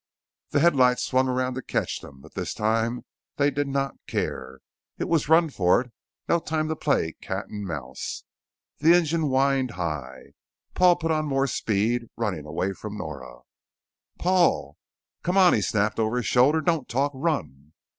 The 0.49 0.61
headlights 0.61 1.03
swung 1.03 1.27
around 1.29 1.53
to 1.53 1.61
catch 1.61 1.99
them, 1.99 2.21
but 2.21 2.33
this 2.33 2.55
time 2.55 3.05
they 3.35 3.51
did 3.51 3.67
not 3.67 3.97
care. 4.07 4.59
It 4.97 5.07
was 5.07 5.29
run 5.29 5.51
for 5.51 5.79
it; 5.81 5.91
no 6.27 6.39
time 6.39 6.69
to 6.69 6.75
play 6.75 7.13
cat 7.21 7.49
and 7.49 7.63
mouse. 7.67 8.23
The 8.79 8.95
engine 8.95 9.21
whined 9.21 9.69
high, 9.77 10.33
Paul 10.73 10.95
put 10.95 11.11
on 11.11 11.25
more 11.27 11.45
speed, 11.45 12.07
running 12.17 12.47
away 12.47 12.73
from 12.73 12.97
Nora. 12.97 13.41
"Paul" 14.17 14.75
"Come 15.21 15.37
on," 15.37 15.53
he 15.53 15.61
snapped 15.61 15.99
over 15.99 16.17
his 16.17 16.25
shoulder. 16.25 16.61
"Don't 16.61 16.89
talk 16.89 17.11
run!" 17.13 17.73